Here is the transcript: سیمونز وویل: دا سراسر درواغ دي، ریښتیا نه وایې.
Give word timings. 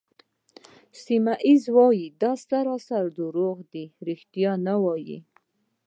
سیمونز 1.03 1.63
وویل: 1.75 2.13
دا 2.23 2.31
سراسر 2.47 3.03
درواغ 3.17 3.57
دي، 3.71 3.85
ریښتیا 4.07 4.51
نه 4.65 4.75
وایې. 4.83 5.17